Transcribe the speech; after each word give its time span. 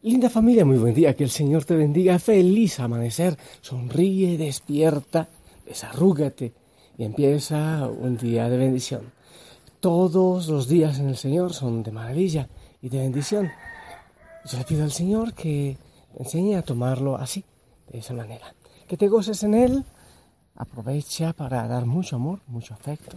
Linda 0.00 0.30
familia, 0.30 0.64
muy 0.64 0.78
buen 0.78 0.94
día, 0.94 1.16
que 1.16 1.24
el 1.24 1.30
Señor 1.30 1.64
te 1.64 1.74
bendiga, 1.74 2.20
feliz 2.20 2.78
amanecer, 2.78 3.36
sonríe, 3.60 4.38
despierta, 4.38 5.26
desarrúgate 5.66 6.52
y 6.96 7.02
empieza 7.02 7.88
un 7.88 8.16
día 8.16 8.48
de 8.48 8.58
bendición. 8.58 9.12
Todos 9.80 10.46
los 10.46 10.68
días 10.68 11.00
en 11.00 11.08
el 11.08 11.16
Señor 11.16 11.52
son 11.52 11.82
de 11.82 11.90
maravilla 11.90 12.48
y 12.80 12.90
de 12.90 12.98
bendición. 12.98 13.50
Yo 14.44 14.58
le 14.58 14.64
pido 14.64 14.84
al 14.84 14.92
Señor 14.92 15.34
que 15.34 15.76
enseñe 16.16 16.54
a 16.54 16.62
tomarlo 16.62 17.16
así, 17.16 17.44
de 17.90 17.98
esa 17.98 18.14
manera. 18.14 18.54
Que 18.86 18.96
te 18.96 19.08
goces 19.08 19.42
en 19.42 19.54
Él, 19.54 19.84
aprovecha 20.54 21.32
para 21.32 21.66
dar 21.66 21.86
mucho 21.86 22.14
amor, 22.14 22.38
mucho 22.46 22.72
afecto 22.72 23.16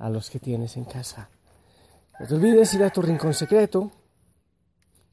a 0.00 0.10
los 0.10 0.28
que 0.28 0.40
tienes 0.40 0.76
en 0.76 0.86
casa. 0.86 1.28
No 2.18 2.26
te 2.26 2.34
olvides 2.34 2.74
ir 2.74 2.82
a 2.82 2.90
tu 2.90 3.00
rincón 3.00 3.32
secreto, 3.32 3.92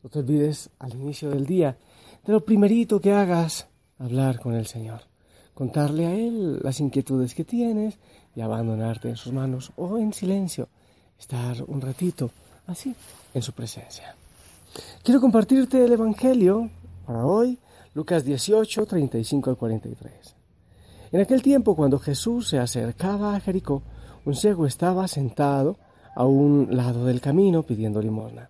no 0.03 0.09
te 0.09 0.19
olvides 0.19 0.69
al 0.79 0.93
inicio 0.93 1.29
del 1.29 1.45
día 1.45 1.77
de 2.25 2.33
lo 2.33 2.43
primerito 2.43 2.99
que 2.99 3.13
hagas, 3.13 3.67
hablar 3.97 4.39
con 4.39 4.53
el 4.53 4.67
Señor, 4.67 5.01
contarle 5.53 6.05
a 6.05 6.13
Él 6.13 6.59
las 6.61 6.79
inquietudes 6.81 7.33
que 7.33 7.45
tienes 7.45 7.97
y 8.35 8.41
abandonarte 8.41 9.09
en 9.09 9.15
sus 9.15 9.31
manos 9.31 9.71
o 9.77 9.97
en 9.97 10.13
silencio, 10.13 10.67
estar 11.17 11.63
un 11.67 11.79
ratito 11.79 12.31
así 12.67 12.93
en 13.33 13.41
su 13.41 13.53
presencia. 13.53 14.15
Quiero 15.03 15.21
compartirte 15.21 15.83
el 15.83 15.93
Evangelio 15.93 16.69
para 17.05 17.25
hoy, 17.25 17.57
Lucas 17.93 18.25
18, 18.25 18.85
35 18.85 19.49
al 19.51 19.57
43. 19.57 20.35
En 21.11 21.21
aquel 21.21 21.41
tiempo, 21.41 21.75
cuando 21.75 21.99
Jesús 21.99 22.49
se 22.49 22.57
acercaba 22.57 23.35
a 23.35 23.39
Jericó, 23.39 23.83
un 24.25 24.35
ciego 24.35 24.65
estaba 24.65 25.07
sentado 25.07 25.77
a 26.15 26.25
un 26.25 26.69
lado 26.71 27.05
del 27.05 27.21
camino 27.21 27.63
pidiendo 27.63 28.01
limosna. 28.01 28.49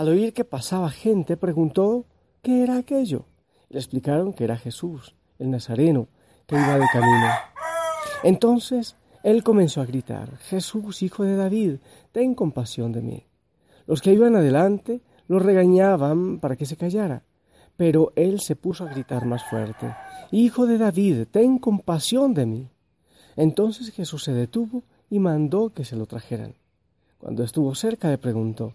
Al 0.00 0.08
oír 0.08 0.32
que 0.32 0.46
pasaba 0.46 0.88
gente, 0.88 1.36
preguntó 1.36 2.06
qué 2.40 2.62
era 2.62 2.78
aquello. 2.78 3.26
Le 3.68 3.78
explicaron 3.78 4.32
que 4.32 4.44
era 4.44 4.56
Jesús, 4.56 5.14
el 5.38 5.50
Nazareno, 5.50 6.08
que 6.46 6.54
iba 6.54 6.78
de 6.78 6.86
camino. 6.90 7.28
Entonces 8.22 8.96
él 9.22 9.44
comenzó 9.44 9.82
a 9.82 9.84
gritar, 9.84 10.38
Jesús, 10.38 11.02
hijo 11.02 11.24
de 11.24 11.36
David, 11.36 11.80
ten 12.12 12.34
compasión 12.34 12.92
de 12.92 13.02
mí. 13.02 13.26
Los 13.86 14.00
que 14.00 14.14
iban 14.14 14.36
adelante 14.36 15.02
lo 15.28 15.38
regañaban 15.38 16.40
para 16.40 16.56
que 16.56 16.64
se 16.64 16.78
callara, 16.78 17.22
pero 17.76 18.14
él 18.16 18.40
se 18.40 18.56
puso 18.56 18.84
a 18.84 18.88
gritar 18.88 19.26
más 19.26 19.44
fuerte, 19.50 19.94
Hijo 20.30 20.64
de 20.64 20.78
David, 20.78 21.26
ten 21.30 21.58
compasión 21.58 22.32
de 22.32 22.46
mí. 22.46 22.70
Entonces 23.36 23.90
Jesús 23.90 24.24
se 24.24 24.32
detuvo 24.32 24.82
y 25.10 25.18
mandó 25.18 25.74
que 25.74 25.84
se 25.84 25.94
lo 25.94 26.06
trajeran. 26.06 26.54
Cuando 27.18 27.44
estuvo 27.44 27.74
cerca 27.74 28.08
le 28.08 28.16
preguntó, 28.16 28.72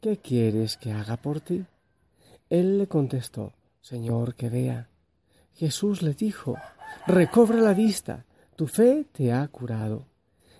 ¿qué 0.00 0.16
quieres 0.18 0.76
que 0.76 0.92
haga 0.92 1.16
por 1.16 1.40
ti? 1.40 1.64
Él 2.50 2.78
le 2.78 2.86
contestó, 2.86 3.52
Señor, 3.80 4.34
que 4.34 4.48
vea. 4.48 4.88
Jesús 5.54 6.02
le 6.02 6.14
dijo, 6.14 6.56
recobra 7.06 7.58
la 7.58 7.74
vista, 7.74 8.24
tu 8.56 8.66
fe 8.66 9.04
te 9.12 9.32
ha 9.32 9.46
curado. 9.48 10.06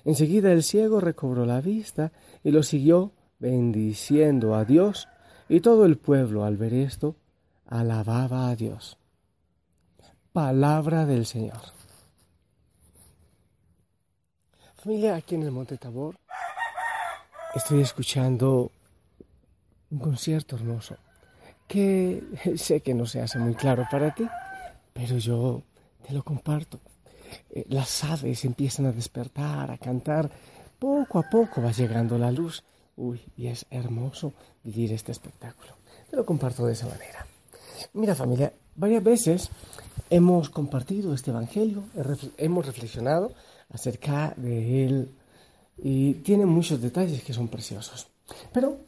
Enseguida 0.05 0.53
el 0.53 0.62
ciego 0.62 1.00
recobró 1.00 1.47
la 1.47 1.61
vista 1.61 2.12
y 2.42 2.50
lo 2.50 2.62
siguió 2.62 3.12
bendiciendo 3.39 4.55
a 4.55 4.64
Dios, 4.64 5.09
y 5.48 5.61
todo 5.61 5.86
el 5.86 5.97
pueblo 5.97 6.44
al 6.44 6.56
ver 6.56 6.75
esto 6.75 7.16
alababa 7.66 8.48
a 8.48 8.56
Dios. 8.56 8.98
Palabra 10.33 11.06
del 11.06 11.25
Señor. 11.27 11.61
Familia, 14.77 15.16
aquí 15.16 15.34
en 15.34 15.42
el 15.42 15.50
Monte 15.50 15.77
Tabor 15.77 16.16
estoy 17.55 17.81
escuchando 17.81 18.70
un 19.91 19.98
concierto 19.98 20.56
hermoso 20.56 20.97
que 21.69 22.22
sé 22.56 22.81
que 22.81 22.94
no 22.94 23.06
se 23.06 23.20
hace 23.20 23.39
muy 23.39 23.55
claro 23.55 23.86
para 23.91 24.14
ti, 24.14 24.27
pero 24.92 25.19
yo 25.19 25.62
te 26.06 26.14
lo 26.14 26.25
comparto. 26.25 26.81
Eh, 27.50 27.66
las 27.69 28.03
aves 28.04 28.44
empiezan 28.44 28.87
a 28.87 28.93
despertar, 28.93 29.71
a 29.71 29.78
cantar, 29.78 30.31
poco 30.78 31.19
a 31.19 31.28
poco 31.28 31.62
va 31.62 31.71
llegando 31.72 32.19
la 32.19 32.32
luz. 32.32 32.65
Uy, 32.97 33.21
y 33.37 33.47
es 33.47 33.66
hermoso 33.71 34.32
vivir 34.65 34.93
este 34.93 35.12
espectáculo. 35.12 35.77
Te 36.10 36.16
lo 36.16 36.25
comparto 36.25 36.66
de 36.66 36.72
esa 36.72 36.87
manera. 36.88 37.27
Mira 37.93 38.15
familia, 38.15 38.53
varias 38.75 39.04
veces 39.04 39.50
hemos 40.10 40.50
compartido 40.50 41.15
este 41.15 41.31
Evangelio, 41.31 41.84
hemos 42.38 42.66
reflexionado 42.66 43.32
acerca 43.71 44.32
de 44.37 44.84
él 44.84 45.15
y 45.77 46.15
tiene 46.15 46.44
muchos 46.44 46.81
detalles 46.81 47.22
que 47.22 47.32
son 47.32 47.47
preciosos. 47.47 48.09
Pero 48.53 48.78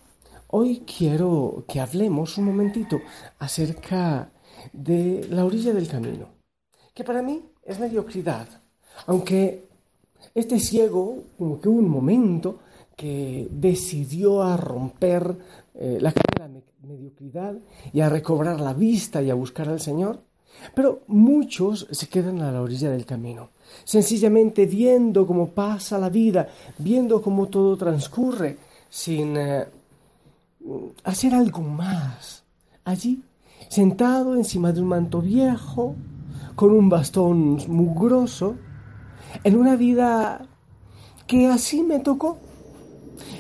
Hoy 0.52 0.82
quiero 0.84 1.64
que 1.68 1.78
hablemos 1.78 2.36
un 2.36 2.46
momentito 2.46 3.00
acerca 3.38 4.32
de 4.72 5.24
la 5.30 5.44
orilla 5.44 5.72
del 5.72 5.86
camino, 5.86 6.26
que 6.92 7.04
para 7.04 7.22
mí 7.22 7.40
es 7.62 7.78
mediocridad, 7.78 8.48
aunque 9.06 9.68
este 10.34 10.58
ciego, 10.58 11.22
como 11.38 11.60
que 11.60 11.68
un 11.68 11.88
momento 11.88 12.58
que 12.96 13.46
decidió 13.48 14.42
a 14.42 14.56
romper 14.56 15.36
eh, 15.74 15.98
la 16.00 16.10
de 16.10 16.64
mediocridad 16.82 17.54
y 17.92 18.00
a 18.00 18.08
recobrar 18.08 18.60
la 18.60 18.74
vista 18.74 19.22
y 19.22 19.30
a 19.30 19.34
buscar 19.34 19.68
al 19.68 19.80
Señor, 19.80 20.18
pero 20.74 21.02
muchos 21.06 21.86
se 21.92 22.08
quedan 22.08 22.42
a 22.42 22.50
la 22.50 22.60
orilla 22.60 22.90
del 22.90 23.06
camino, 23.06 23.50
sencillamente 23.84 24.66
viendo 24.66 25.28
cómo 25.28 25.50
pasa 25.50 25.96
la 25.96 26.08
vida, 26.08 26.48
viendo 26.76 27.22
cómo 27.22 27.46
todo 27.46 27.76
transcurre, 27.76 28.56
sin 28.88 29.36
eh, 29.36 29.64
hacer 31.04 31.34
algo 31.34 31.62
más. 31.62 32.44
Allí, 32.84 33.22
sentado 33.68 34.34
encima 34.34 34.72
de 34.72 34.80
un 34.80 34.88
manto 34.88 35.20
viejo, 35.20 35.94
con 36.54 36.72
un 36.72 36.88
bastón 36.88 37.58
mugroso, 37.68 38.56
en 39.44 39.56
una 39.56 39.76
vida 39.76 40.46
que 41.26 41.46
así 41.46 41.82
me 41.82 42.00
tocó. 42.00 42.38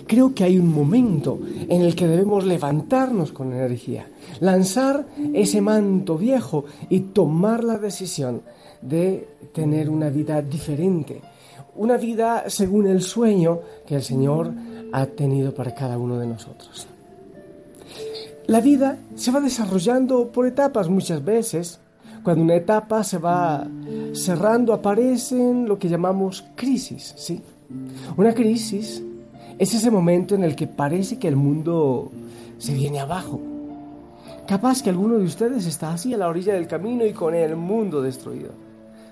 Creo 0.06 0.34
que 0.34 0.44
hay 0.44 0.58
un 0.58 0.72
momento 0.72 1.38
en 1.68 1.82
el 1.82 1.94
que 1.94 2.06
debemos 2.06 2.44
levantarnos 2.44 3.32
con 3.32 3.52
energía, 3.52 4.08
lanzar 4.40 5.06
ese 5.34 5.60
manto 5.60 6.18
viejo 6.18 6.64
y 6.88 7.00
tomar 7.00 7.62
la 7.62 7.78
decisión 7.78 8.42
de 8.82 9.28
tener 9.52 9.88
una 9.88 10.10
vida 10.10 10.42
diferente, 10.42 11.20
una 11.76 11.96
vida 11.96 12.44
según 12.48 12.88
el 12.88 13.02
sueño 13.02 13.60
que 13.86 13.96
el 13.96 14.02
Señor 14.02 14.52
ha 14.92 15.06
tenido 15.06 15.54
para 15.54 15.74
cada 15.74 15.96
uno 15.96 16.18
de 16.18 16.26
nosotros. 16.26 16.88
La 18.50 18.60
vida 18.60 18.98
se 19.14 19.30
va 19.30 19.38
desarrollando 19.38 20.32
por 20.32 20.44
etapas 20.44 20.88
muchas 20.88 21.24
veces. 21.24 21.78
Cuando 22.24 22.42
una 22.42 22.56
etapa 22.56 23.04
se 23.04 23.16
va 23.16 23.64
cerrando 24.12 24.72
aparecen 24.72 25.68
lo 25.68 25.78
que 25.78 25.88
llamamos 25.88 26.44
crisis, 26.56 27.14
¿sí? 27.16 27.40
Una 28.16 28.34
crisis 28.34 29.04
es 29.56 29.72
ese 29.72 29.88
momento 29.92 30.34
en 30.34 30.42
el 30.42 30.56
que 30.56 30.66
parece 30.66 31.16
que 31.16 31.28
el 31.28 31.36
mundo 31.36 32.10
se 32.58 32.74
viene 32.74 32.98
abajo. 32.98 33.40
Capaz 34.48 34.82
que 34.82 34.90
alguno 34.90 35.18
de 35.18 35.26
ustedes 35.26 35.64
está 35.66 35.92
así 35.92 36.12
a 36.12 36.18
la 36.18 36.26
orilla 36.26 36.54
del 36.54 36.66
camino 36.66 37.06
y 37.06 37.12
con 37.12 37.36
el 37.36 37.54
mundo 37.54 38.02
destruido. 38.02 38.50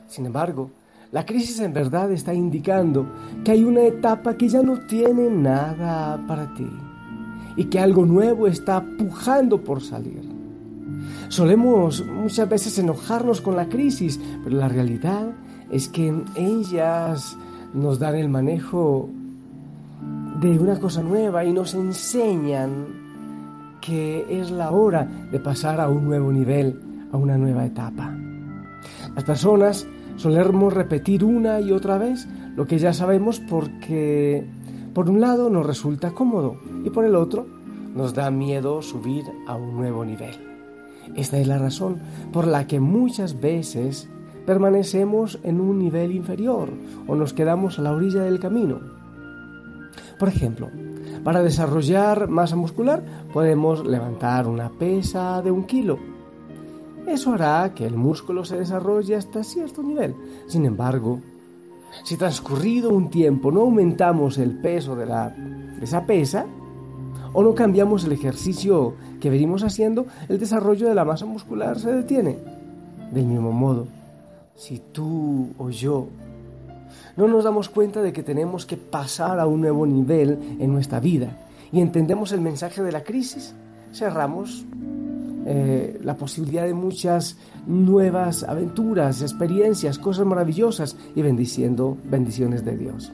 Sin 0.09 0.27
embargo, 0.27 0.73
la 1.13 1.25
crisis 1.25 1.61
en 1.61 1.73
verdad 1.73 2.11
está 2.11 2.35
indicando 2.35 3.07
que 3.45 3.53
hay 3.53 3.63
una 3.63 3.83
etapa 3.83 4.37
que 4.37 4.49
ya 4.49 4.63
no 4.63 4.81
tiene 4.89 5.31
nada 5.31 6.27
para 6.27 6.53
ti 6.55 6.67
y 7.57 7.65
que 7.65 7.81
algo 7.81 8.07
nuevo 8.07 8.47
está 8.47 8.85
pujando 8.99 9.63
por 9.63 9.83
salir. 9.83 10.23
Solemos 11.29 12.05
muchas 12.07 12.49
veces 12.49 12.79
enojarnos 12.79 13.41
con 13.41 13.57
la 13.57 13.69
crisis, 13.69 14.19
pero 14.45 14.57
la 14.57 14.69
realidad 14.69 15.33
es 15.71 15.89
que 15.89 16.15
ellas 16.37 17.37
nos 17.75 17.99
dan 17.99 18.15
el 18.15 18.29
manejo 18.29 19.11
de 20.41 20.59
una 20.59 20.79
cosa 20.79 21.03
nueva 21.03 21.45
y 21.45 21.53
nos 21.53 21.75
enseñan 21.75 22.87
que 23.81 24.41
es 24.41 24.51
la 24.51 24.71
hora 24.71 25.09
de 25.31 25.39
pasar 25.41 25.81
a 25.81 25.89
un 25.89 26.05
nuevo 26.05 26.33
nivel, 26.33 26.81
a 27.13 27.17
una 27.17 27.37
nueva 27.37 27.67
etapa. 27.67 28.15
Las 29.15 29.25
personas 29.25 29.87
solemos 30.17 30.73
repetir 30.73 31.25
una 31.25 31.61
y 31.61 31.73
otra 31.73 31.99
vez 31.99 32.27
lo 32.57 32.67
que 32.67 32.79
ya 32.79 32.93
sabemos 32.93 33.41
porque 33.41 34.47
por 34.95 35.09
un 35.11 35.21
lado 35.21 35.51
nos 35.51 35.67
resulta 35.67 36.13
cómodo 36.13 36.57
y 36.85 36.91
por 36.91 37.05
el 37.05 37.15
otro 37.15 37.47
nos 37.95 38.15
da 38.15 38.31
miedo 38.31 38.83
subir 38.83 39.25
a 39.47 39.57
un 39.57 39.77
nuevo 39.77 40.05
nivel. 40.05 40.37
Esta 41.17 41.39
es 41.39 41.47
la 41.47 41.59
razón 41.59 41.99
por 42.33 42.47
la 42.47 42.67
que 42.67 42.81
muchas 42.81 43.41
veces 43.41 44.09
permanecemos 44.47 45.39
en 45.43 45.61
un 45.61 45.79
nivel 45.79 46.13
inferior 46.13 46.71
o 47.07 47.15
nos 47.15 47.33
quedamos 47.33 47.79
a 47.79 47.83
la 47.83 47.93
orilla 47.93 48.23
del 48.23 48.41
camino. 48.41 48.81
Por 50.19 50.29
ejemplo, 50.29 50.71
para 51.25 51.43
desarrollar 51.43 52.29
masa 52.29 52.57
muscular 52.57 53.05
podemos 53.33 53.87
levantar 53.87 54.47
una 54.47 54.71
pesa 54.71 55.43
de 55.43 55.51
un 55.51 55.65
kilo. 55.65 55.99
Eso 57.07 57.33
hará 57.33 57.73
que 57.75 57.87
el 57.87 57.95
músculo 57.95 58.45
se 58.45 58.57
desarrolle 58.57 59.17
hasta 59.17 59.45
cierto 59.45 59.83
nivel. 59.83 60.15
Sin 60.47 60.65
embargo, 60.67 61.21
si 62.05 62.17
transcurrido 62.17 62.91
un 62.91 63.11
tiempo 63.11 63.51
no 63.51 63.61
aumentamos 63.61 64.39
el 64.39 64.59
peso 64.59 64.97
de, 64.97 65.07
la, 65.07 65.35
esa 65.81 66.05
pesa, 66.05 66.47
o 67.33 67.43
no 67.43 67.55
cambiamos 67.55 68.05
el 68.05 68.13
ejercicio 68.13 68.95
que 69.21 69.31
venimos 69.31 69.63
haciendo, 69.63 70.07
el 70.29 70.39
desarrollo 70.39 70.89
de 70.89 70.95
la 70.95 71.05
masa 71.05 71.27
muscular 71.27 71.79
se 71.79 71.93
detiene. 71.93 72.39
Del 73.13 73.27
mismo 73.27 73.53
modo, 73.53 73.87
si 74.55 74.81
tú 74.93 75.49
o 75.59 75.71
yo 75.71 76.09
no 77.17 77.27
nos 77.27 77.45
damos 77.45 77.69
cuenta 77.69 78.03
de 78.03 78.13
que 78.13 78.23
tenemos 78.23 78.65
que 78.65 78.77
pasar 78.77 79.41
a 79.41 79.47
un 79.47 79.61
nuevo 79.61 79.87
nivel 79.87 80.57
en 80.59 80.73
nuestra 80.73 81.01
vida 81.01 81.37
y 81.73 81.81
entendemos 81.81 82.33
el 82.33 82.41
mensaje 82.41 82.83
de 82.83 82.93
la 82.93 83.03
crisis, 83.03 83.55
cerramos 83.93 84.65
eh, 85.51 85.99
la 86.05 86.15
posibilidad 86.15 86.67
de 86.67 86.75
muchas 86.75 87.39
nuevas 87.67 88.43
aventuras, 88.43 89.23
experiencias, 89.23 89.99
cosas 89.99 90.27
maravillosas 90.27 90.95
y 91.17 91.23
bendiciendo 91.23 91.97
bendiciones 92.05 92.67
de 92.67 92.77
Dios. 92.77 93.11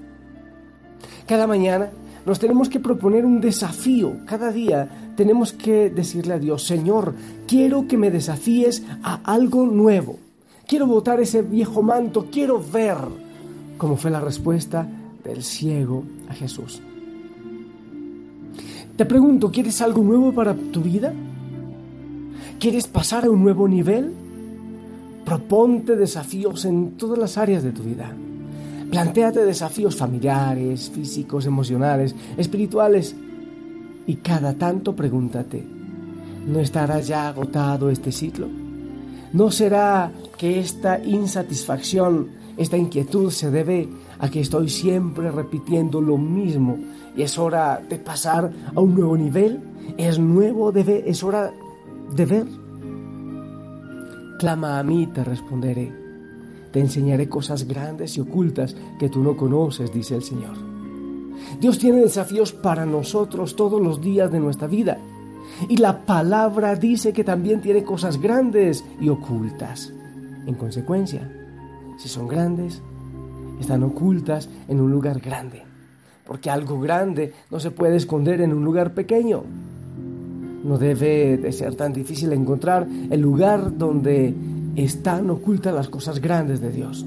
Cada 1.28 1.46
mañana 1.46 1.90
nos 2.26 2.40
tenemos 2.40 2.69
que 2.69 2.81
proponer 2.81 3.25
un 3.25 3.40
desafío. 3.40 4.16
Cada 4.26 4.50
día 4.50 5.12
tenemos 5.16 5.52
que 5.52 5.90
decirle 5.90 6.34
a 6.34 6.40
Dios, 6.40 6.64
Señor, 6.64 7.14
quiero 7.46 7.86
que 7.86 7.96
me 7.96 8.10
desafíes 8.10 8.82
a 9.04 9.20
algo 9.22 9.64
nuevo. 9.64 10.19
Quiero 10.66 10.88
botar 10.88 11.20
ese 11.20 11.42
viejo 11.42 11.82
manto, 11.82 12.26
quiero 12.32 12.60
ver, 12.60 12.96
como 13.78 13.96
fue 13.96 14.10
la 14.10 14.19
respuesta 14.19 14.84
del 15.22 15.44
ciego 15.44 16.02
a 16.28 16.34
Jesús. 16.34 16.82
Te 18.96 19.06
pregunto, 19.06 19.52
¿quieres 19.52 19.81
algo 19.82 20.02
nuevo 20.02 20.32
para 20.32 20.52
tu 20.54 20.81
vida? 20.81 21.12
¿Quieres 22.64 22.87
pasar 22.87 23.26
a 23.26 23.31
un 23.31 23.43
nuevo 23.43 23.69
nivel? 23.69 24.11
Proponte 25.22 25.96
desafíos 25.96 26.64
en 26.64 26.93
todas 26.93 27.19
las 27.19 27.37
áreas 27.37 27.62
de 27.62 27.72
tu 27.72 27.82
vida. 27.82 28.11
Plantéate 28.90 29.44
desafíos 29.44 29.94
familiares, 29.96 30.88
físicos, 30.88 31.44
emocionales, 31.44 32.14
espirituales. 32.38 33.14
Y 34.06 34.14
cada 34.14 34.55
tanto 34.55 34.96
pregúntate, 34.96 35.62
¿no 36.46 36.58
estará 36.58 37.00
ya 37.00 37.28
agotado 37.28 37.90
este 37.90 38.11
ciclo? 38.11 38.49
¿No 39.34 39.50
será 39.50 40.10
que 40.38 40.58
esta 40.58 41.05
insatisfacción, 41.05 42.28
esta 42.56 42.78
inquietud 42.78 43.31
se 43.31 43.50
debe 43.50 43.90
a 44.19 44.31
que 44.31 44.40
estoy 44.40 44.70
siempre 44.70 45.31
repitiendo 45.31 46.00
lo 46.00 46.17
mismo 46.17 46.78
y 47.14 47.20
es 47.20 47.37
hora 47.37 47.82
de 47.87 47.99
pasar 47.99 48.50
a 48.75 48.81
un 48.81 48.94
nuevo 48.94 49.19
nivel? 49.19 49.60
¿Es 49.99 50.19
nuevo 50.19 50.72
de 50.72 51.05
¿Es 51.06 51.22
hora 51.22 51.52
de 52.12 52.27
ver? 52.27 52.47
Clama 54.39 54.79
a 54.79 54.83
mí, 54.83 55.06
te 55.06 55.25
responderé 55.25 56.05
te 56.75 56.81
enseñaré 56.81 57.29
cosas 57.29 57.69
grandes 57.69 58.17
y 58.17 58.21
ocultas 58.21 58.75
que 58.99 59.09
tú 59.09 59.23
no 59.23 59.37
conoces, 59.37 59.93
dice 59.93 60.17
el 60.17 60.25
Señor. 60.25 60.56
Dios 61.61 61.79
tiene 61.79 62.01
desafíos 62.01 62.53
para 62.53 62.85
nosotros 62.85 63.55
todos 63.55 63.81
los 63.81 64.01
días 64.01 64.33
de 64.33 64.41
nuestra 64.41 64.67
vida. 64.67 64.99
Y 65.69 65.77
la 65.77 66.01
palabra 66.01 66.75
dice 66.75 67.12
que 67.12 67.23
también 67.23 67.61
tiene 67.61 67.85
cosas 67.85 68.21
grandes 68.21 68.85
y 69.01 69.09
ocultas. 69.09 69.93
En 70.47 70.55
consecuencia, 70.55 71.31
si 71.97 72.09
son 72.09 72.27
grandes, 72.27 72.83
están 73.61 73.85
ocultas 73.85 74.49
en 74.67 74.81
un 74.81 74.91
lugar 74.91 75.21
grande. 75.21 75.62
Porque 76.27 76.51
algo 76.51 76.81
grande 76.81 77.33
no 77.53 77.61
se 77.61 77.71
puede 77.71 77.95
esconder 77.95 78.41
en 78.41 78.53
un 78.53 78.65
lugar 78.65 78.95
pequeño. 78.95 79.45
No 80.64 80.78
debe 80.78 81.37
de 81.37 81.52
ser 81.52 81.75
tan 81.75 81.93
difícil 81.93 82.32
encontrar 82.32 82.88
el 83.11 83.20
lugar 83.20 83.76
donde 83.76 84.34
están 84.76 85.31
ocultas 85.31 85.75
las 85.75 85.88
cosas 85.88 86.20
grandes 86.20 86.61
de 86.61 86.70
Dios. 86.70 87.05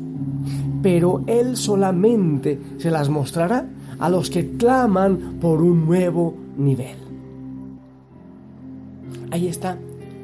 Pero 0.81 1.23
Él 1.27 1.57
solamente 1.57 2.59
se 2.77 2.91
las 2.91 3.09
mostrará 3.09 3.67
a 3.99 4.09
los 4.09 4.29
que 4.29 4.57
claman 4.57 5.39
por 5.41 5.61
un 5.61 5.85
nuevo 5.85 6.35
nivel. 6.57 6.97
Ahí 9.31 9.47
está, 9.47 9.77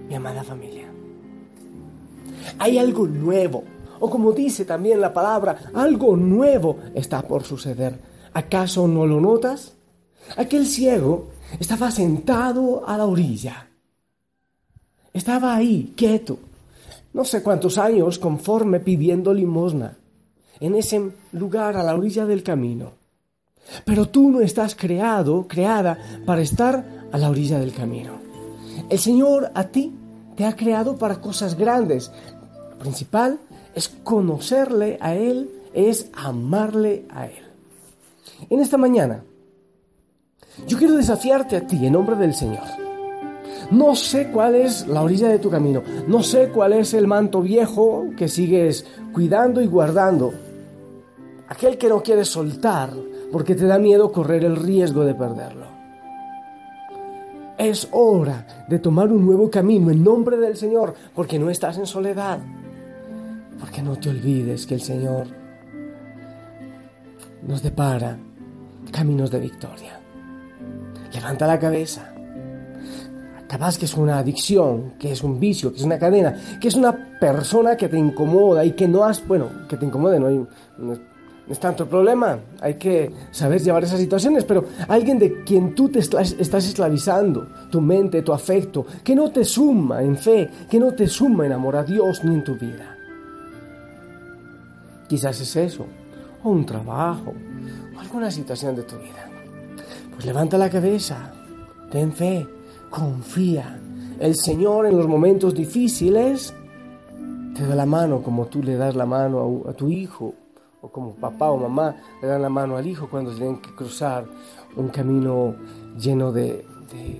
mi 0.08 0.16
amada 0.16 0.44
familia. 0.44 0.86
Hay 2.60 2.78
algo 2.78 3.08
nuevo, 3.08 3.64
o 4.00 4.10
como 4.10 4.32
dice 4.32 4.64
también 4.64 5.02
la 5.02 5.14
palabra, 5.14 5.58
algo 5.74 6.16
nuevo 6.16 6.78
está 6.94 7.22
por 7.24 7.44
suceder. 7.44 8.00
¿Acaso 8.34 8.88
no 8.88 9.06
lo 9.06 9.20
notas? 9.20 9.74
Aquel 10.38 10.66
ciego 10.66 11.32
estaba 11.60 11.92
sentado 11.92 12.88
a 12.88 12.98
la 12.98 13.06
orilla. 13.06 13.68
Estaba 15.14 15.56
ahí, 15.56 15.94
quieto, 15.96 16.40
no 17.14 17.24
sé 17.24 17.44
cuántos 17.44 17.78
años 17.78 18.18
conforme 18.18 18.80
pidiendo 18.80 19.34
limosna 19.34 19.98
en 20.60 20.76
ese 20.76 21.12
lugar 21.32 21.78
a 21.78 21.84
la 21.84 21.94
orilla 21.94 22.26
del 22.26 22.42
camino. 22.42 22.94
Pero 23.86 24.10
tú 24.10 24.32
no 24.32 24.42
estás 24.42 24.76
creado, 24.76 25.48
creada 25.48 25.98
para 26.26 26.42
estar 26.42 27.08
a 27.12 27.18
la 27.18 27.30
orilla 27.30 27.60
del 27.60 27.74
camino. 27.74 28.14
El 28.90 28.98
Señor 28.98 29.52
a 29.54 29.66
ti 29.66 29.94
te 30.36 30.46
ha 30.46 30.56
creado 30.56 30.98
para 30.98 31.22
cosas 31.22 31.56
grandes. 31.56 32.12
Lo 32.72 32.78
principal 32.80 33.40
es 33.76 33.90
conocerle 33.90 34.98
a 35.00 35.14
Él, 35.14 35.50
es 35.74 36.08
amarle 36.14 37.06
a 37.10 37.28
Él. 37.28 37.44
En 38.50 38.60
esta 38.60 38.78
mañana, 38.78 39.24
yo 40.68 40.78
quiero 40.78 40.96
desafiarte 40.96 41.58
a 41.58 41.68
ti 41.68 41.86
en 41.86 41.94
nombre 41.94 42.16
del 42.16 42.34
Señor 42.34 42.84
no 43.72 43.96
sé 43.96 44.28
cuál 44.28 44.56
es 44.56 44.88
la 44.88 45.02
orilla 45.02 45.30
de 45.30 45.40
tu 45.40 45.50
camino, 45.50 45.82
no 46.08 46.22
sé 46.22 46.50
cuál 46.50 46.74
es 46.74 46.94
el 46.94 47.08
manto 47.08 47.42
viejo 47.42 48.06
que 48.16 48.28
sigues 48.28 48.86
cuidando 49.12 49.62
y 49.62 49.68
guardando. 49.68 50.34
Aquel 51.48 51.78
que 51.78 51.90
no 51.90 52.02
quieres 52.02 52.28
soltar 52.28 52.92
porque 53.32 53.56
te 53.56 53.66
da 53.66 53.80
miedo 53.80 54.12
correr 54.12 54.44
el 54.46 54.56
riesgo 54.56 55.04
de 55.06 55.16
perderlo. 55.16 55.66
Es 57.58 57.88
hora 57.92 58.66
de 58.68 58.80
tomar 58.80 59.12
un 59.12 59.26
nuevo 59.26 59.50
camino 59.50 59.92
en 59.92 60.04
nombre 60.04 60.38
del 60.38 60.58
Señor 60.58 60.94
porque 61.16 61.40
no 61.40 61.50
estás 61.50 61.78
en 61.78 61.86
soledad. 61.86 62.40
Porque 63.60 63.82
no 63.82 63.96
te 63.96 64.10
olvides 64.10 64.66
que 64.66 64.76
el 64.76 64.82
Señor 64.82 65.28
nos 67.42 67.62
depara 67.62 68.18
caminos 68.92 69.32
de 69.32 69.40
victoria. 69.40 70.03
Levanta 71.14 71.48
la 71.48 71.60
cabeza 71.60 72.14
capaz 73.54 73.78
que 73.78 73.86
es 73.86 73.96
una 73.96 74.18
adicción, 74.18 74.94
que 74.98 75.12
es 75.12 75.22
un 75.22 75.40
vicio, 75.40 75.72
que 75.72 75.78
es 75.78 75.84
una 75.84 76.00
cadena, 76.00 76.36
que 76.60 76.70
es 76.70 76.74
una 76.74 76.92
persona 77.20 77.78
que 77.78 77.88
te 77.88 78.00
incomoda 78.00 78.66
y 78.66 78.72
que 78.72 78.88
no 78.88 79.04
has, 79.04 79.28
bueno, 79.28 79.48
que 79.70 79.78
te 79.78 79.86
incomode, 79.86 80.20
no, 80.20 80.26
hay, 80.26 80.44
no, 80.80 80.98
es 81.48 81.60
tanto 81.60 81.86
problema, 81.86 82.40
hay 82.60 82.76
que 82.76 83.12
saber 83.30 83.62
llevar 83.62 83.84
esas 83.84 84.00
situaciones, 84.00 84.44
pero 84.44 84.66
alguien 84.88 85.20
de 85.20 85.44
quien 85.44 85.76
tú 85.76 85.88
te 85.88 86.00
estás 86.00 86.66
esclavizando, 86.66 87.48
tu 87.70 87.80
mente, 87.80 88.24
tu 88.24 88.34
afecto, 88.34 88.88
que 89.04 89.14
no 89.14 89.30
te 89.30 89.46
suma 89.46 90.02
en 90.02 90.18
fe, 90.18 90.50
que 90.68 90.80
no 90.80 90.94
te 90.94 91.06
suma 91.06 91.46
en 91.46 91.52
amor 91.52 91.76
a 91.76 91.84
Dios 91.84 92.24
ni 92.24 92.34
en 92.34 92.44
tu 92.44 92.56
vida. 92.56 92.98
Quizás 95.08 95.40
es 95.42 95.56
eso, 95.58 95.86
o 96.44 96.50
un 96.50 96.66
trabajo, 96.66 97.36
o 97.96 98.00
alguna 98.00 98.32
situación 98.32 98.76
de 98.76 98.82
tu 98.82 98.96
vida. 98.98 99.33
Pues 100.16 100.26
levanta 100.26 100.58
la 100.58 100.70
cabeza, 100.70 101.34
ten 101.92 102.12
fe, 102.14 102.48
confía. 102.90 103.80
El 104.20 104.36
Señor 104.36 104.86
en 104.86 104.98
los 104.98 105.08
momentos 105.08 105.54
difíciles 105.54 106.54
te 107.56 107.66
da 107.66 107.76
la 107.76 107.86
mano 107.86 108.22
como 108.22 108.46
tú 108.46 108.62
le 108.64 108.76
das 108.76 108.96
la 108.96 109.06
mano 109.06 109.64
a, 109.68 109.74
tu 109.74 109.90
hijo 109.90 110.34
o 110.82 110.90
como 110.90 111.16
papá 111.16 111.50
o 111.50 111.58
mamá 111.58 111.96
le 112.22 112.28
dan 112.28 112.42
la 112.42 112.50
mano 112.50 112.78
al 112.78 112.86
hijo 112.86 113.10
cuando 113.10 113.32
tienen 113.32 113.62
que 113.62 113.74
cruzar 113.74 114.26
un 114.76 114.90
camino 114.90 115.56
lleno 116.00 116.32
de, 116.32 116.66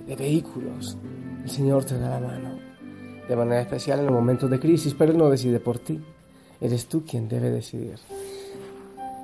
de, 0.06 0.16
vehículos. 0.16 0.96
El 1.42 1.50
Señor 1.50 1.84
te 1.84 1.98
da 1.98 2.20
la 2.20 2.26
mano 2.26 2.50
de 3.28 3.36
manera 3.36 3.62
especial 3.62 4.00
en 4.00 4.06
los 4.06 4.14
momentos 4.14 4.50
de 4.50 4.60
crisis, 4.60 4.94
pero 4.94 5.12
Él 5.12 5.18
no 5.18 5.30
decide 5.30 5.60
por 5.60 5.78
ti. 5.78 6.00
Eres 6.60 6.86
tú 6.86 7.04
quien 7.04 7.28
debe 7.28 7.50
decidir. 7.50 7.98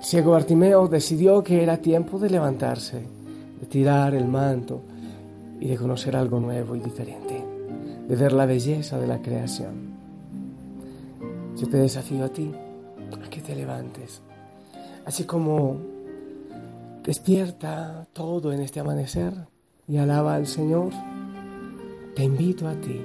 Ciego 0.03 0.33
Bartimeo 0.33 0.89
decidió 0.89 1.45
que 1.45 1.62
era 1.62 1.77
tiempo 1.77 2.19
de 2.19 2.31
levantarse, 2.31 3.07
de 3.61 3.67
tirar 3.67 4.14
el 4.14 4.26
manto, 4.26 4.83
y 5.61 5.69
de 5.69 5.76
conocer 5.76 6.17
algo 6.17 6.40
nuevo 6.40 6.75
y 6.75 6.81
diferente, 6.81 7.45
de 8.09 8.17
ver 8.17 8.33
la 8.33 8.47
belleza 8.47 8.99
de 8.99 9.07
la 9.07 9.21
creación. 9.21 9.90
Yo 11.57 11.69
te 11.69 11.76
desafío 11.76 12.25
a 12.25 12.31
ti 12.31 12.50
a 13.12 13.29
que 13.29 13.43
te 13.43 13.55
levantes, 13.55 14.23
así 15.05 15.25
como 15.25 15.76
despierta 17.05 18.07
todo 18.12 18.52
en 18.52 18.61
este 18.61 18.81
amanecer 18.81 19.35
y 19.87 19.99
alaba 19.99 20.35
al 20.35 20.47
Señor. 20.47 20.93
Te 22.17 22.25
invito 22.25 22.67
a 22.67 22.75
ti 22.75 23.05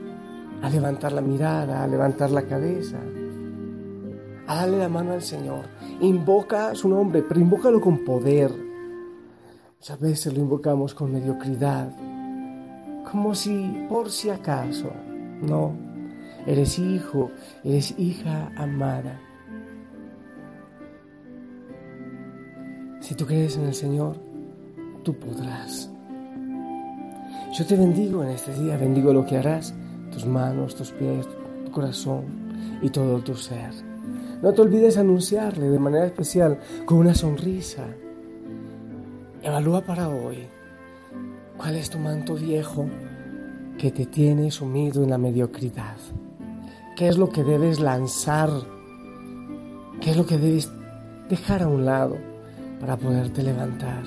a 0.61 0.69
levantar 0.69 1.11
la 1.11 1.21
mirada, 1.21 1.83
a 1.83 1.87
levantar 1.87 2.31
la 2.31 2.43
cabeza, 2.43 2.99
a 4.47 4.65
la 4.65 4.87
mano 4.87 5.11
al 5.11 5.21
Señor. 5.21 5.65
Invoca 5.99 6.73
su 6.73 6.87
nombre, 6.87 7.21
pero 7.21 7.41
invócalo 7.41 7.81
con 7.81 8.05
poder. 8.05 8.64
Muchas 9.85 9.99
veces 9.99 10.33
lo 10.33 10.39
invocamos 10.39 10.95
con 10.95 11.13
mediocridad, 11.13 11.87
como 13.11 13.35
si 13.35 13.85
por 13.87 14.09
si 14.09 14.31
acaso. 14.31 14.89
No, 15.43 15.75
eres 16.47 16.79
hijo, 16.79 17.29
eres 17.63 17.93
hija 17.99 18.51
amada. 18.57 19.21
Si 22.99 23.13
tú 23.13 23.27
crees 23.27 23.57
en 23.57 23.65
el 23.65 23.75
Señor, 23.75 24.17
tú 25.03 25.13
podrás. 25.13 25.87
Yo 27.55 27.63
te 27.67 27.75
bendigo 27.75 28.23
en 28.23 28.31
este 28.31 28.59
día, 28.59 28.77
bendigo 28.77 29.13
lo 29.13 29.23
que 29.23 29.37
harás, 29.37 29.71
tus 30.11 30.25
manos, 30.25 30.73
tus 30.73 30.89
pies, 30.93 31.27
tu 31.63 31.71
corazón 31.71 32.23
y 32.81 32.89
todo 32.89 33.19
tu 33.19 33.35
ser. 33.35 33.69
No 34.41 34.51
te 34.51 34.63
olvides 34.63 34.97
anunciarle 34.97 35.69
de 35.69 35.77
manera 35.77 36.07
especial 36.07 36.57
con 36.87 36.97
una 36.97 37.13
sonrisa. 37.13 37.85
Evalúa 39.45 39.81
para 39.81 40.09
hoy 40.09 40.39
cuál 41.55 41.75
es 41.75 41.91
tu 41.91 41.99
manto 41.99 42.33
viejo 42.33 42.87
que 43.77 43.91
te 43.91 44.07
tiene 44.07 44.49
sumido 44.49 45.03
en 45.03 45.11
la 45.11 45.19
mediocridad. 45.19 45.97
¿Qué 46.97 47.07
es 47.07 47.19
lo 47.19 47.29
que 47.29 47.43
debes 47.43 47.79
lanzar? 47.79 48.49
¿Qué 50.01 50.09
es 50.09 50.17
lo 50.17 50.25
que 50.25 50.39
debes 50.39 50.71
dejar 51.29 51.61
a 51.61 51.67
un 51.67 51.85
lado 51.85 52.17
para 52.79 52.97
poderte 52.97 53.43
levantar? 53.43 54.01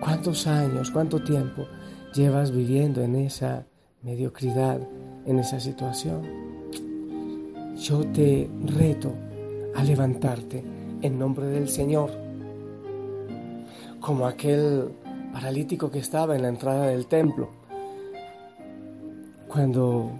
¿Cuántos 0.00 0.46
años, 0.46 0.90
cuánto 0.90 1.24
tiempo 1.24 1.66
llevas 2.12 2.50
viviendo 2.50 3.00
en 3.00 3.14
esa 3.14 3.64
mediocridad, 4.02 4.86
en 5.24 5.38
esa 5.38 5.60
situación? 5.60 6.28
Yo 7.78 8.06
te 8.08 8.50
reto 8.66 9.14
a 9.74 9.82
levantarte 9.82 10.62
en 11.00 11.18
nombre 11.18 11.46
del 11.46 11.70
Señor, 11.70 12.19
como 14.00 14.26
aquel 14.26 14.90
paralítico 15.32 15.90
que 15.90 15.98
estaba 15.98 16.34
en 16.34 16.42
la 16.42 16.48
entrada 16.48 16.86
del 16.86 17.06
templo, 17.06 17.50
cuando 19.48 20.12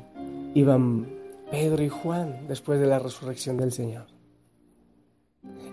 iban 0.55 1.07
Pedro 1.51 1.83
y 1.83 1.89
Juan 1.89 2.47
después 2.47 2.79
de 2.79 2.87
la 2.87 2.99
resurrección 2.99 3.57
del 3.57 3.73
Señor. 3.73 4.07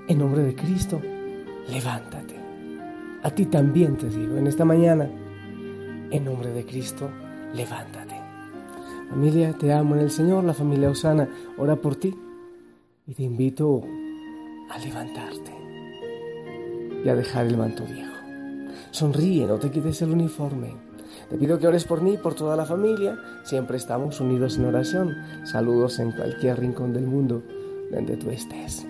En 0.08 0.20
nombre 0.20 0.42
de 0.44 0.56
Cristo, 0.56 1.02
levántate. 1.68 2.36
A 3.24 3.30
ti 3.32 3.46
también 3.48 3.98
te 3.98 4.10
digo, 4.10 4.38
en 4.38 4.48
esta 4.48 4.64
mañana, 4.64 5.10
en 6.10 6.24
nombre 6.24 6.52
de 6.52 6.66
Cristo, 6.66 7.10
levántate. 7.54 8.16
Familia, 9.10 9.54
te 9.54 9.74
amo 9.74 9.96
en 9.96 10.02
el 10.02 10.12
Señor, 10.12 10.44
la 10.44 10.54
familia 10.54 10.90
Osana 10.90 11.30
ora 11.58 11.76
por 11.76 11.96
ti 11.96 12.14
y 13.08 13.14
te 13.14 13.24
invito 13.24 13.84
a 14.70 14.78
levantarte 14.78 15.57
y 17.04 17.10
a 17.10 17.16
dejar 17.16 17.48
el 17.48 17.58
manto 17.58 17.84
viejo. 17.86 18.14
Sonríe, 18.92 19.46
no 19.46 19.58
te 19.58 19.70
quites 19.70 20.02
el 20.02 20.12
uniforme. 20.12 20.76
Te 21.30 21.38
pido 21.38 21.60
que 21.60 21.68
ores 21.68 21.84
por 21.84 22.02
mí 22.02 22.14
y 22.14 22.18
por 22.18 22.36
toda 22.36 22.56
la 22.56 22.66
familia. 22.66 23.18
Siempre 23.44 23.78
estamos 23.78 24.20
unidos 24.22 24.58
en 24.58 24.66
oración. 24.66 25.16
Saludos 25.44 26.00
en 26.00 26.12
cualquier 26.12 26.60
rincón 26.60 26.94
del 26.94 27.06
mundo 27.06 27.44
donde 27.92 28.16
tú 28.18 28.30
estés. 28.30 28.86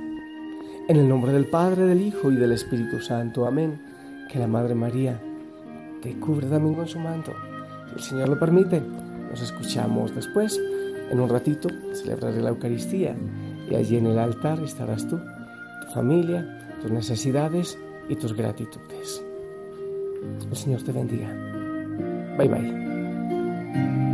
En 0.87 0.97
el 0.97 1.09
nombre 1.09 1.31
del 1.31 1.47
Padre, 1.47 1.83
del 1.83 2.01
Hijo 2.01 2.31
y 2.31 2.35
del 2.35 2.51
Espíritu 2.51 2.99
Santo. 2.99 3.45
Amén. 3.45 3.81
Que 4.31 4.39
la 4.39 4.47
Madre 4.47 4.75
María 4.75 5.19
te 6.01 6.17
cubra 6.19 6.47
también 6.47 6.75
con 6.75 6.87
su 6.87 6.99
manto. 6.99 7.33
Si 7.89 7.95
el 7.95 8.01
Señor 8.01 8.29
lo 8.29 8.39
permite, 8.39 8.81
nos 9.29 9.41
escuchamos 9.41 10.13
después. 10.13 10.59
En 11.09 11.19
un 11.19 11.29
ratito 11.29 11.69
celebraré 11.93 12.41
la 12.41 12.49
Eucaristía 12.49 13.15
y 13.69 13.75
allí 13.75 13.97
en 13.97 14.07
el 14.07 14.19
altar 14.19 14.59
estarás 14.59 15.07
tú, 15.07 15.17
tu 15.17 15.93
familia, 15.93 16.77
tus 16.81 16.91
necesidades 16.91 17.77
y 18.09 18.15
tus 18.15 18.33
gratitudes. 18.33 19.23
El 20.49 20.55
Señor 20.55 20.83
te 20.83 20.91
bendiga. 20.91 21.29
Bye 22.37 22.47
bye. 22.47 24.06